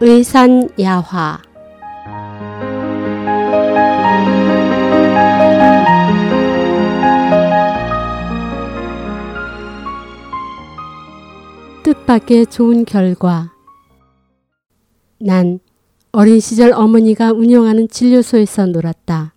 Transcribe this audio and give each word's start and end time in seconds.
의산야화 0.00 1.40
뜻밖의 11.82 12.46
좋은 12.46 12.84
결과 12.84 13.52
난 15.18 15.58
어린 16.12 16.38
시절 16.38 16.72
어머니가 16.72 17.32
운영하는 17.32 17.88
진료소에서 17.88 18.66
놀았다. 18.66 19.34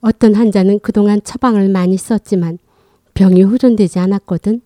어떤 0.00 0.34
환자는 0.34 0.80
그동안 0.80 1.20
처방을 1.22 1.68
많이 1.68 1.96
썼지만 1.96 2.58
병이 3.14 3.44
호전되지 3.44 4.00
않았거든. 4.00 4.62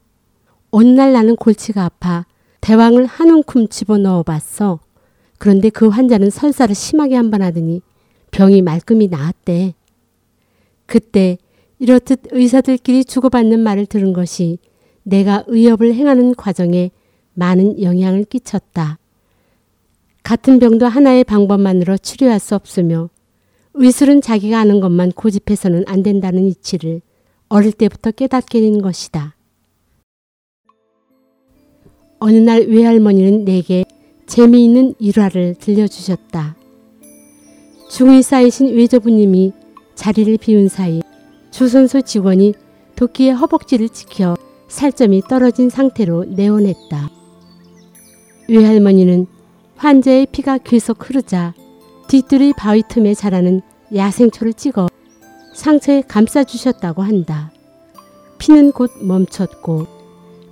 어느 0.71 0.89
날 0.89 1.13
나는 1.13 1.37
골치가 1.37 1.85
아파 1.85 2.25
대왕을 2.61 3.07
한 3.07 3.31
움큼 3.31 3.69
집어넣어 3.69 4.23
봤어. 4.23 4.81
그런데 5.39 5.71
그 5.71 5.89
환자는 5.89 6.31
설사를 6.31 6.75
심하게 6.75 7.15
한 7.17 7.31
번 7.31 7.43
하더니 7.43 7.81
병이 8.31 8.63
말끔히 8.63 9.09
나았대. 9.09 9.75
그때 10.87 11.39
이렇듯 11.79 12.23
의사들끼리 12.33 13.05
주고받는 13.05 13.61
말을 13.61 13.87
들은 13.87 14.13
것이 14.13 14.59
내가 15.03 15.45
의협을 15.47 15.95
행하는 15.95 16.35
과정에 16.35 16.91
많은 17.35 17.81
영향을 17.83 18.25
끼쳤다. 18.25 18.99
같은 20.23 20.59
병도 20.59 20.87
하나의 20.87 21.25
방법만으로 21.25 21.97
치료할 21.99 22.41
수 22.41 22.55
없으며 22.55 23.09
의술은 23.75 24.21
자기가 24.21 24.59
아는 24.59 24.81
것만 24.81 25.13
고집해서는 25.13 25.85
안 25.87 26.03
된다는 26.03 26.47
이치를 26.47 27.01
어릴 27.49 27.73
때부터 27.73 28.11
깨닫게 28.11 28.61
된 28.61 28.83
것이다. 28.83 29.37
어느 32.19 32.37
날 32.37 32.63
외할머니는 32.63 33.45
내게 33.45 33.85
재미있는 34.29 34.95
일화를 34.99 35.55
들려주셨다. 35.59 36.55
중의 37.91 38.23
쌓이신 38.23 38.77
외조부님이 38.77 39.53
자리를 39.95 40.37
비운 40.37 40.69
사이 40.69 41.01
주선소 41.51 42.03
직원이 42.03 42.53
도끼의 42.95 43.33
허벅지를 43.33 43.89
지켜 43.89 44.37
살점이 44.69 45.23
떨어진 45.23 45.71
상태로 45.71 46.27
내원했다. 46.27 47.11
외할머니는 48.51 49.27
환자의 49.77 50.27
피가 50.31 50.59
계속 50.59 51.09
흐르자 51.09 51.55
뒤뜰의 52.09 52.53
바위 52.57 52.83
틈에 52.87 53.15
자라는 53.15 53.63
야생초를 53.95 54.53
찍어 54.53 54.89
상처에 55.55 56.03
감싸주셨다고 56.03 57.03
한다. 57.03 57.51
피는 58.37 58.73
곧 58.73 58.91
멈췄고 59.01 59.87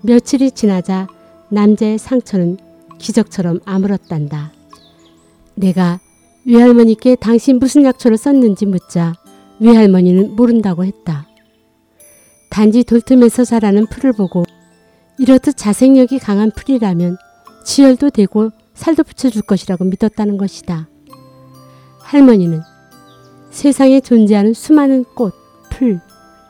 며칠이 0.00 0.52
지나자 0.52 1.08
남자의 1.50 1.98
상처는 1.98 2.65
기적처럼 2.98 3.60
아물었단다. 3.64 4.52
내가 5.54 6.00
외할머니께 6.46 7.16
당신 7.16 7.58
무슨 7.58 7.84
약초를 7.84 8.16
썼는지 8.16 8.66
묻자 8.66 9.14
외할머니는 9.60 10.36
모른다고 10.36 10.84
했다. 10.84 11.26
단지 12.50 12.84
돌틈에서 12.84 13.44
자라는 13.44 13.86
풀을 13.86 14.12
보고 14.12 14.44
이렇듯 15.18 15.56
자생력이 15.56 16.18
강한 16.18 16.50
풀이라면 16.50 17.16
지혈도 17.64 18.10
되고 18.10 18.50
살도 18.74 19.02
붙여줄 19.04 19.42
것이라고 19.42 19.84
믿었다는 19.84 20.36
것이다. 20.36 20.88
할머니는 21.98 22.60
세상에 23.50 24.00
존재하는 24.00 24.54
수많은 24.54 25.04
꽃, 25.14 25.34
풀, 25.70 26.00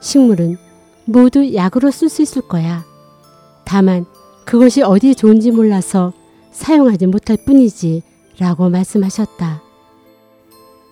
식물은 0.01 0.59
모두 1.07 1.55
약으로 1.55 1.91
쓸 1.91 2.09
수 2.09 2.21
있을 2.21 2.43
거야. 2.43 2.85
다만 3.65 4.05
그것이 4.45 4.83
어디에 4.83 5.15
좋은지 5.15 5.51
몰라서 5.51 6.12
사용하지 6.56 7.06
못할 7.06 7.37
뿐이지 7.37 8.03
라고 8.39 8.71
말씀하셨다. 8.71 9.62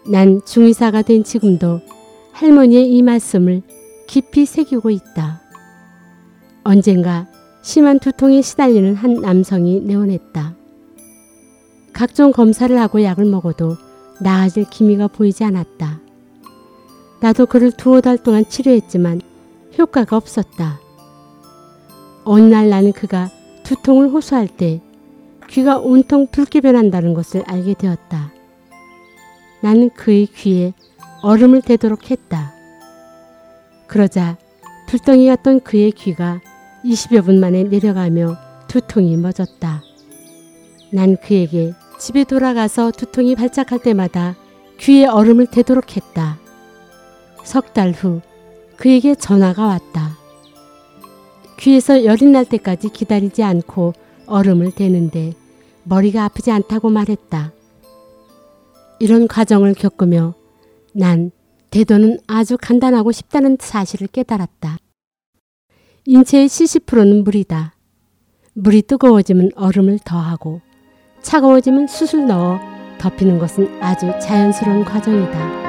난 0.07 0.43
중의사가 0.45 1.03
된 1.03 1.25
지금도 1.25 1.81
할머니의 2.33 2.93
이 2.93 3.03
말씀을 3.03 3.63
깊이 4.07 4.45
새기고 4.45 4.91
있다. 4.91 5.41
언젠가 6.65 7.27
심한 7.63 7.99
두통에 7.99 8.43
시달리는 8.43 8.95
한 8.95 9.15
남성이 9.15 9.81
내원했다. 9.81 10.55
각종 11.95 12.31
검사를 12.33 12.79
하고 12.79 13.03
약을 13.03 13.25
먹어도 13.25 13.77
나아질 14.21 14.67
기미가 14.69 15.09
보이지 15.09 15.45
않았다. 15.45 16.01
나도 17.21 17.47
그를 17.47 17.73
두어 17.73 18.03
달 18.03 18.19
동안 18.19 18.45
치료했지만 18.47 19.23
효과가 19.79 20.17
없었다. 20.17 20.79
어느 22.25 22.43
날 22.43 22.69
나는 22.69 22.93
그가 22.93 23.31
두통을 23.63 24.11
호소할 24.11 24.47
때 24.47 24.83
귀가 25.49 25.79
온통 25.79 26.29
붉게 26.29 26.61
변한다는 26.61 27.15
것을 27.15 27.43
알게 27.47 27.75
되었다. 27.75 28.33
나는 29.63 29.91
그의 29.91 30.27
귀에 30.27 30.73
얼음을 31.23 31.63
대도록 31.63 32.11
했다. 32.11 32.53
그러자 33.87 34.37
불덩이였던 34.89 35.61
그의 35.61 35.93
귀가 35.93 36.41
20여 36.85 37.25
분 37.25 37.41
만에 37.41 37.65
내려가며 37.65 38.37
두통이 38.69 39.17
멎었다. 39.17 39.83
난 40.93 41.17
그에게 41.17 41.73
집에 41.99 42.25
돌아가서 42.25 42.91
두통이 42.91 43.37
발작할 43.37 43.79
때마다 43.81 44.37
귀에 44.79 45.07
얼음을 45.07 45.47
대도록 45.47 45.97
했다. 45.97 46.39
석 47.45 47.73
달 47.73 47.93
후 47.93 48.21
그에게 48.77 49.15
전화가 49.15 49.67
왔다. 49.67 50.17
귀에서 51.59 52.05
열이 52.05 52.27
날 52.27 52.45
때까지 52.45 52.89
기다리지 52.91 53.43
않고 53.43 53.93
얼음을 54.27 54.73
대는데 54.73 55.35
머리가 55.85 56.25
아프지 56.25 56.51
않다고 56.51 56.91
말했다. 56.91 57.53
이런 59.01 59.29
과정을 59.29 59.75
겪으며 59.75 60.35
난 60.93 61.31
대도는 61.71 62.21
아주 62.27 62.57
간단하고 62.61 63.13
쉽다는 63.13 63.57
사실을 63.61 64.07
깨달았다. 64.07 64.79
인체의 66.07 66.49
70%는 66.49 67.25
물이다. 67.25 67.75
물이 68.55 68.83
뜨거워지면 68.83 69.51
얼음을 69.57 69.99
더하고 70.05 70.61
차가워지면 71.23 71.89
숯을 71.89 72.27
넣어 72.27 72.61
덮이는 72.99 73.39
것은 73.39 73.83
아주 73.83 74.13
자연스러운 74.21 74.85
과정이다. 74.85 75.64